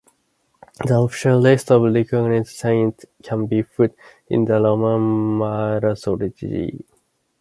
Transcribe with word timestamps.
The 0.83 0.97
official 0.99 1.37
list 1.39 1.69
of 1.69 1.83
recognized 1.83 2.47
saints 2.57 3.05
can 3.21 3.45
be 3.45 3.61
found 3.61 3.93
in 4.29 4.45
the 4.45 4.59
Roman 4.59 4.99
Martyrology. 5.37 6.83